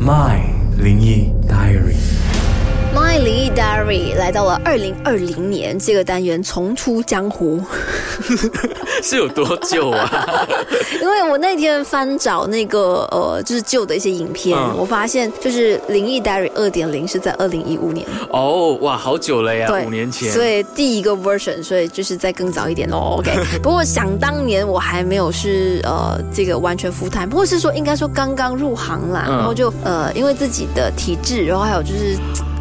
[0.00, 0.40] My
[0.78, 2.19] 灵异 Diary。
[2.92, 7.62] My 灵异 Diary 来到了二零二零年，这个单元重出江湖。
[9.02, 10.46] 是有多久啊？
[11.00, 20.30] 因为我那天翻找那个呃，就是旧的一些影片，嗯我发现就是灵异 Diary 二点零是在二零一五年，哦，哇，好久了呀，对，五年前。
[20.32, 23.16] 所以第一个 version，所以就是再更早一点哦。
[23.18, 23.32] OK，
[23.62, 32.16] 不过想当年我还没有是呃这个完全 full time，或是说应该说刚刚入行啦，嗯然后就呃因为自己的体质，然后还有就是。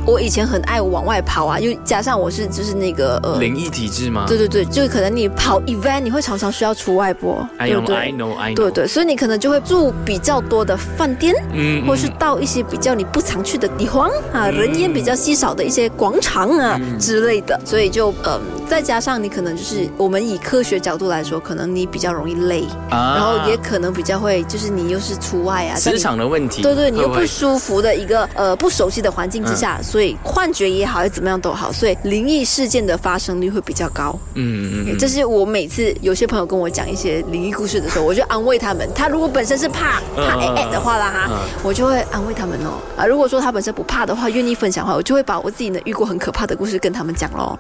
[0.10, 4.26] 我以前很爱往外跑啊，又加上我是就是那个呃，灵异体质吗？
[4.28, 8.56] 对对对，就可能你跑 event 你会常常需要出外播，，I 对不 know, 对 I know, I know。
[8.56, 26.62] 对对，所以你可能就会住比较多的饭店，嗯或是到一些比较你不常去的地方啊，人烟比较稀少的一些广场啊、之类的，所以就嗯，再加上你可能就是我们以科学角度来说，可能你比较容易累，啊然后也可能比较会就是你又是出外啊，在磁你场的问题。
[26.62, 34.16] 对对，你又不舒服的一个呃不熟悉的环境之下，所以幻觉也好，还是怎么样都好，所以灵异事件的发生率会比较高。
[34.36, 38.88] 嗯嗯嗯这是我每次有些朋友跟我讲一些灵异故事的时候，我就安慰他们。
[38.94, 42.78] 他如果本身是怕怕嗯哎哎的话啦哈，嗯我就会安慰他们哦。
[42.96, 47.58] 啊，如果说他本身不怕的话，愿意分享的话，我就会把我自己呢遇过很可怕的故事跟他们讲喽。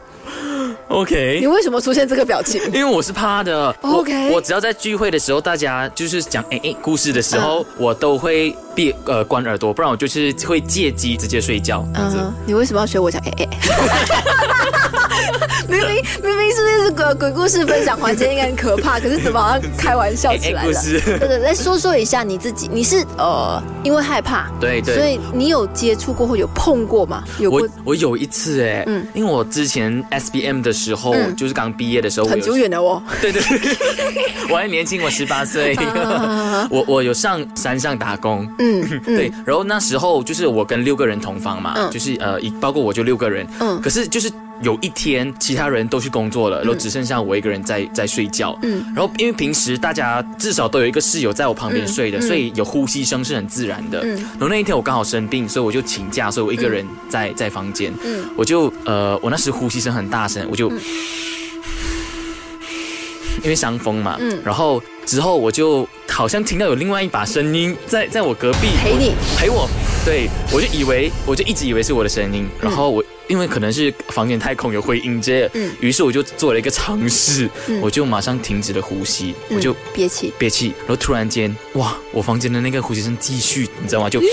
[0.89, 1.47] 你，OK 你。
[1.47, 2.61] 为什么出现这个表情？
[2.73, 11.85] 因为我是怕的 OK 我我只要在聚会的时候，大家就是讲诶诶故事的时候，嗯我都会闭呃关耳朵，不然我就是会借机直接睡觉。
[11.95, 13.47] 嗯，你为什么要学我讲哎哎？
[15.67, 20.71] 明明明明是那是鬼鬼故事分享环节，应该很可怕，可是怎么好像开玩笑起来了？
[21.19, 27.23] 对对，来说说一下你自己，你是呃因为害怕，对对所以你有接触过或有碰过吗？
[27.39, 27.61] 有过？
[27.61, 29.05] 我我有一次哎，嗯。
[29.13, 31.35] 因为我之前 SBM 的时候，嗯。
[31.35, 33.01] 就是刚毕业的时候，很久远了哦。
[33.21, 33.75] 对对，对。
[34.49, 35.75] 我还年轻，我十八岁，
[36.69, 39.15] 我我有上山上打工，嗯嗯。
[39.15, 41.89] 对，然后那时候就是我跟六个人同房嘛，嗯。
[41.91, 43.79] 就是呃，一包括我就六个人，嗯。
[43.81, 48.83] 可是就是有一天其他人都去工作了，然后只剩下我一个人在在睡觉，嗯。
[48.95, 54.01] 然后因为平时大家至少都有一个室友在我旁边睡的，所以有呼吸声是很自然的。
[54.03, 54.15] 嗯。
[54.15, 58.25] 然后那一天我刚好生病，所以我就请假，所以我一个人在、在房间，嗯。
[58.35, 60.71] 我就呃，我那时呼吸声很大声，我就。
[63.41, 64.37] 因为伤风嘛，嗯。
[64.43, 69.13] 然后之后我就好像听到有另外一把声音在在我隔壁陪你。
[69.37, 69.65] 陪我，
[70.05, 84.09] 对我就以为我就一直以为是我的声音，然后我因为可能是房间太空有回音这，嗯于是我就做了一个尝试，嗯我就马上停止了呼吸，我就嗯憋气，憋气，然后突然间哇，我房间的那个呼吸声继续，你知道吗？
[84.09, 84.19] 就。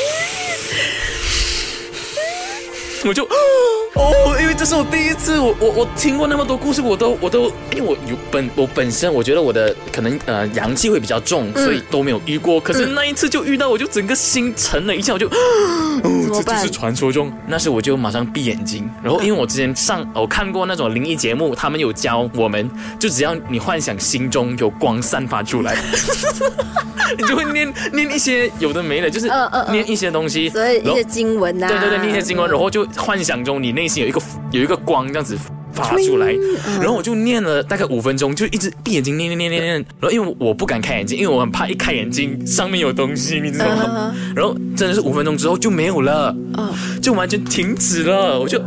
[3.04, 3.22] 我就
[3.97, 12.61] 哦，因为这是我第一次，我我我听过那么多故事，我都我都，因为我有本我本身我觉得我的可能呃阳气会比较重，嗯所以都没有遇过。
[12.61, 15.27] 可是那一次就遇到，我就整个心沉了一下，我就
[16.05, 17.33] 哦，这就是传说中。
[17.47, 25.75] 那时我就马上闭眼睛，然后因为我之前上我看过那种灵异节目，他们有教我们，就只要你幻想心中有光散发出来，
[27.17, 29.31] 你就会念念一些有的没的，就是
[29.71, 34.20] 念一些东西，所以一些经文呐、对对对，念一些经文，然后就幻想中你内心有一个
[34.50, 35.38] 有一个光这样子
[35.72, 36.32] 发出来，
[36.80, 44.12] 然后我就念了大概五分钟，就一直闭眼睛念念念念念，然后因为我不敢开眼睛，因为我很怕一开眼睛上面有东西，你知道吗？
[44.34, 48.60] 然后真的是五分钟之后就没有了，嗯就完全停止了，我就。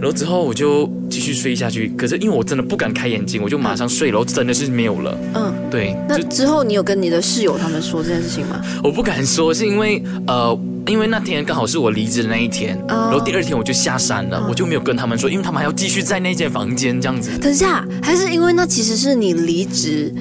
[0.00, 5.18] 然后之后我就继续睡下去，可是因为我真的不敢开眼睛，我就马上睡了，然后真的是没有了。
[5.34, 5.52] 嗯。
[5.70, 8.60] 对，就那之后你有跟你的室友他们说这件事情吗？
[8.82, 10.58] 我不敢说，是因为呃，
[10.88, 17.38] 因为那天刚好是我离职的那一天，哦然后第二天我就下山了，我就没有跟他们说，因为他们还要继续在那间房间这样子。
[17.38, 20.12] 等一下，还是因为那其实是你离职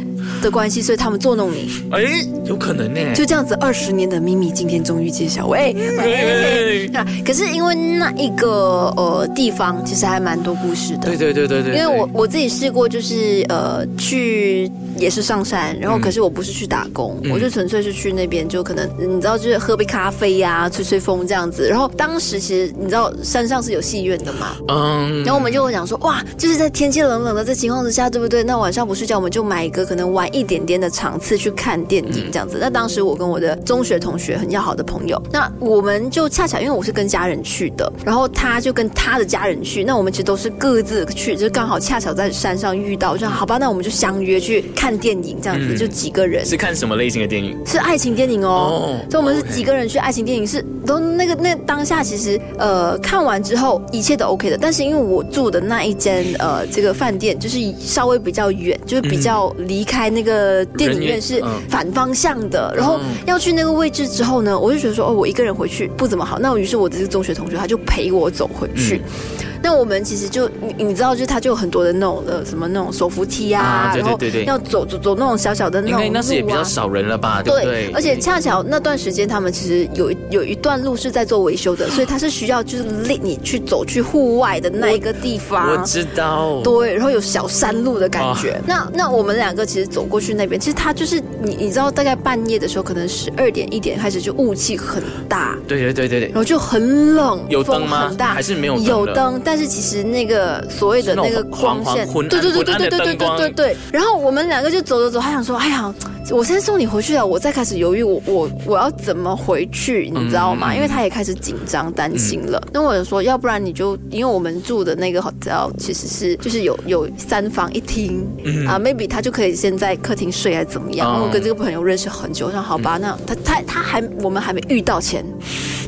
[0.41, 2.01] 的关系，所以他们捉弄你，哎，
[2.45, 3.00] 有可能呢。
[3.13, 5.47] 就这样子，二十年的秘密今天终于揭晓。
[5.47, 11.07] 喂，喂，啊，可是因为那一个呃地方其实还蛮多故事的。
[11.07, 21.68] 对对对对对，因为我我自己试过，就是呃去也是上山，然后嗯可是我不是去打工，嗯我就纯粹是去那边，就可能你知道，就是喝杯咖啡呀、吹吹风这样子。
[21.68, 28.44] 然后当时其实你知道山上是有戏院的嘛，嗯，然后我们就会讲说，哇，就是在天气冷冷的这情况之下，对不对？
[28.44, 32.57] 那晚上不睡觉，我们就买一个可能晚一点点的场次去看电影这样子。
[32.60, 46.45] 那当时我跟我的中学同学很要好的朋友，那我们就恰巧因为我是跟家人去的，然后他就跟他的家人去，那我们其实都是各自去，就刚好恰巧在山上遇到，就好吧，那我们就相约去看电影这样子，嗯就几个人。
[46.45, 47.57] 是看什么类型的电影？
[47.65, 66.39] 是爱情电影哦哦，所以我们是几个人去爱情电影，是都那个那当下其实呃看完之后一切都 OK 的，但是因为我住的那一间呃这个饭店就是稍微比较远，就是比较离开开那个电影院是反方向的，然后要去那个位置之后呢，我就觉得说哦，我一个人回去不怎么好。
[66.39, 69.01] 那于是我的这个中学同学他就陪我走回去。
[69.06, 74.45] 嗯那我们其实就你你知道，就是它就有很多的那种的什么那种手扶梯啊，啊对对然后对对。
[74.45, 77.91] 要走走走那种小小的那应种该那时也比较少人了吧，对不对？
[77.94, 85.69] 而且恰巧那段时间他们其实有有一段路是在做维修的，所以它是需要就是令你去走去户外的那一个地方。
[85.71, 88.59] 我知道，对，然后有小山路的感觉。
[88.65, 96.27] 那那我们两个其实走过去那边，其实它就是你你知道，大概半夜的时候，可能十二点一点开始就雾气很大，对对对对对。
[96.29, 98.07] 然，后就很冷，有灯吗？
[98.07, 103.78] 很大，还是没有灯有灯，但是其实那个所谓的那个光线，对对对对对对对对对。
[103.92, 105.92] 然后我们两个就走走走，他想说，哎呀。
[106.31, 110.72] 我先送你回去了，我再开始犹豫我，我我要怎么回去，你知道吗？
[110.72, 112.62] 嗯因为他也开始紧张担心了。
[112.72, 118.24] 那我就说，要不然你就，因为我们住的那个 hotel 其实是就是有有三房一厅、
[118.68, 121.19] 啊，maybe 他就可以先在客厅睡，还是怎么样？
[121.19, 125.25] 我跟这个朋友认识很久，我说好吧，那他他他还我们还没遇到前，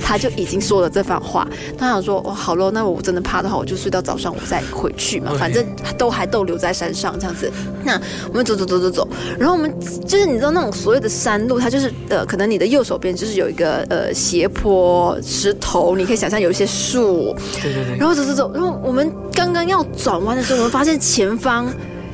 [0.03, 1.47] 他就已经说了这番话。
[1.77, 5.65] 他想说，哦，好咯，那我真的怕的话，我就睡到早上，我再回去嘛，反正
[5.97, 7.51] 都还逗留在山上这样子。
[7.83, 7.99] 那
[8.29, 9.07] 我们走走走走走，
[9.39, 9.73] 然后我们
[10.07, 21.71] 就是你知道那种所谓的山路，它就是呃，可能你的右手边就是有一个呃斜坡石头，你可以想象有一些树，对对对，然后走走走，然后我们刚刚要转弯的时候，我们发现前方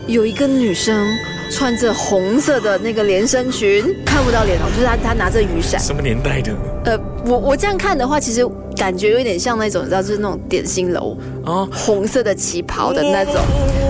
[0.07, 1.17] 有一个女生
[1.51, 5.79] 穿着红色的那个连身裙，看不到脸哦，就是她她拿着雨伞。
[5.79, 6.53] 什么年代的？
[6.85, 13.35] 呃，我我这样看的话，其实感觉有点像那种，你知道，就是那种点心楼，哦，红色的旗袍的那种。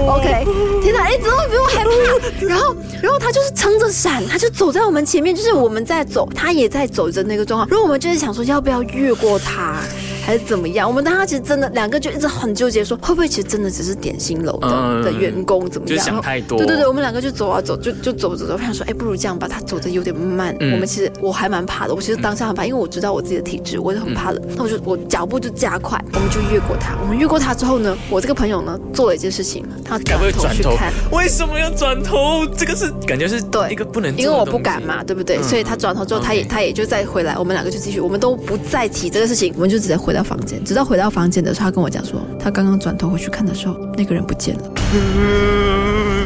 [0.07, 0.45] OK，
[0.81, 2.47] 天哪，哎，怎么比我还怕？
[2.47, 7.69] 然后，然后他就是撑着伞，他就走在我们前面，就是我们在走，他也在走着那个状况。
[7.69, 9.81] 然后我们就是想说，要不要越过他，
[10.27, 10.85] 还是怎么样？
[10.85, 15.97] 我们当时其实真的两个就一直很纠结，说会不会其实真的只是点心楼的、嗯的员工怎么样？
[15.97, 20.53] 就想太多对对对，我们两个就走啊走，就就走走走，我想说，哎，不如这样吧，他走的有点慢。
[20.59, 24.44] 嗯我们其实我还蛮怕的，我其实当下很怕，因为我知道我自己的体质，我就很怕冷。
[24.57, 26.97] 那我就我脚步就加快，我们就越过他。
[27.01, 30.91] 我们越过他之后呢，我这个朋友呢做了一件事情，他转头去看。？
[31.13, 32.45] 为什么要转头？
[32.57, 35.38] 这个是感觉是对一个不能因为我不敢嘛，对不对？
[35.38, 40.63] 嗯所以他转头之后，他也他也就再回来，我们两个就继续，我们都不再提这个事情，我们就直接回到房间。
[40.63, 44.63] 直到回到房间的时候，他跟我讲说，他刚刚转头回去看的时候，那个人不见了。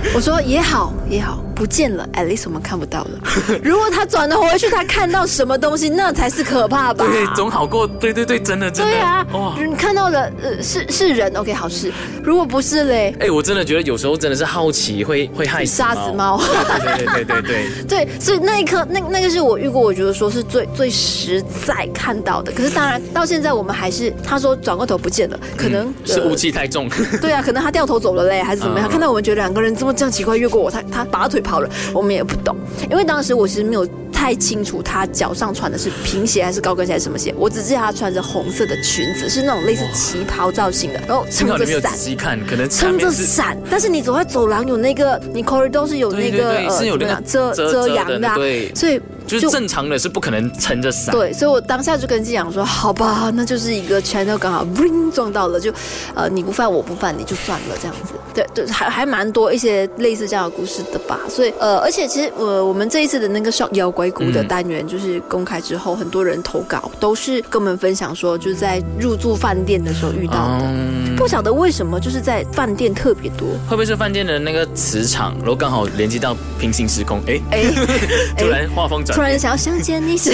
[0.15, 3.09] 我说也好也好，不见了，at least 我们看不到了。
[3.63, 7.05] 如果他转头回去，他看到什么东西，那才是可怕吧？
[7.11, 9.55] 对，总好过对对对，真的真的对啊，哇！
[9.63, 11.91] 你看到的呃是是人，OK 好事。
[12.23, 16.39] 如果不是嘞，哎，我真的觉得有时候真的是好奇会会害死杀死猫。
[16.39, 17.41] 对对对对对
[17.87, 22.51] 对， 对，所以那一刻，那那个是我遇过，我觉得说是最最实在看到的。
[22.51, 26.89] 可是当然，到现在我们还是他说转过头不见了，可能、呃是雾气太重。
[27.21, 28.87] 对啊，可能他掉头走了嘞，还是怎么样？
[28.87, 32.55] 嗯看到我们觉得两个人这么这样奇怪越过我，他他拔腿跑了，我们也不懂，
[32.89, 41.67] 因为当时我其实没有太清楚他脚上穿的是平鞋还是高跟鞋还是什么鞋，我只知道他穿着红色的裙子，是那种类似旗袍造型的，然后撑着伞。
[41.67, 41.97] 没有仔伞。
[41.97, 48.73] 细看，可能撑着伞，但是你走在走廊有那个，你 corridor 是有那个呃是有那个怎么样遮遮遮遮阳的、啊，对。
[48.75, 49.01] 所以
[49.39, 51.13] 就是正常的是不可能撑着伞。
[51.13, 55.71] 对，所以我当下就跟季阳说，好吧，那就是一个 channel 刚好 ring 撞到了，就
[56.15, 58.13] 呃你不犯我不犯你就算了这样子。
[58.33, 61.19] 对对，还还蛮多一些类似这样的故事的吧。
[61.29, 70.61] 所以呃，而且其实呃我们这一次的那个 shock 妖怪谷的嗯单元就是公开之后，很多人投稿都是跟我们分享说，就是在入住饭店的时候遇到的。
[70.63, 73.47] 嗯，不晓得为什么，就是在饭店特别多。
[73.67, 77.19] 会不会是饭店的那个磁场，然后刚好连接到平行时空？
[77.27, 77.63] 哎，哎，
[78.37, 79.20] 突然画风转变。
[79.21, 80.33] 突然想要想见你，想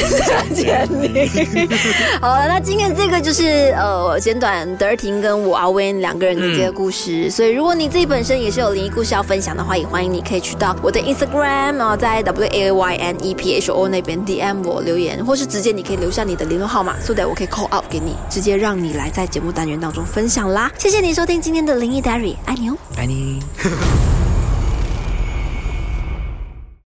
[0.53, 1.29] 见你。
[2.22, 7.29] 好了，那今天这个就是呃简短德尔婷跟我阿温两个人的这个故事。
[7.29, 17.48] 所以如果你自己本身也是有灵异故事要分享的话，也欢迎你可以去到我的 Instagram 啊、在 W A Y N E P H O 那边 DM 我留言，或是直接你可以留下你的联络号码，so that 我可以
[17.48, 20.72] call out 给你，直接让你来在节目单元当中分享啦。
[20.77, 22.77] 谢谢你收听今天的灵异 Diary，爱你哦。
[22.96, 23.41] 爱你。